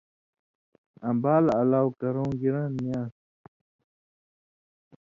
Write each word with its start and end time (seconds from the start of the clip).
آں 1.07 1.15
بال 1.23 1.45
الاؤ 1.61 1.87
کرؤں 1.99 2.31
گِران 2.39 2.71
نی 2.81 2.87
آن٘س۔ 2.99 3.13